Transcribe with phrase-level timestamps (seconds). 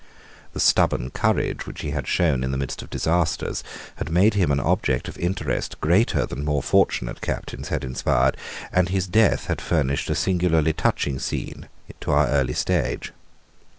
[0.53, 3.63] The stubborn courage which he had shown in the midst of disasters
[3.97, 8.35] had made him an object of interest greater than more fortunate captains had inspired,
[8.71, 11.69] and his death had furnished a singularly touching scene
[11.99, 13.13] to our early stage.